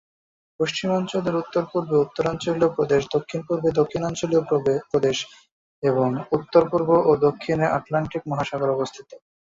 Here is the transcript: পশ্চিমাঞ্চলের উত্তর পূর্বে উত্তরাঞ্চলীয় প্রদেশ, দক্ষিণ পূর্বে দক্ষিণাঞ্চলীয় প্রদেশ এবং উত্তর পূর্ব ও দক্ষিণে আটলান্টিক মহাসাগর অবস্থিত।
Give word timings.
পশ্চিমাঞ্চলের 0.59 1.35
উত্তর 1.35 1.63
পূর্বে 1.71 1.95
উত্তরাঞ্চলীয় 1.97 2.69
প্রদেশ, 2.69 3.01
দক্ষিণ 3.15 3.41
পূর্বে 3.47 3.69
দক্ষিণাঞ্চলীয় 3.79 4.43
প্রদেশ 4.91 5.17
এবং 5.83 6.07
উত্তর 6.31 6.63
পূর্ব 6.71 6.89
ও 7.05 7.11
দক্ষিণে 7.25 7.65
আটলান্টিক 7.77 8.21
মহাসাগর 8.27 8.69
অবস্থিত। 8.69 9.09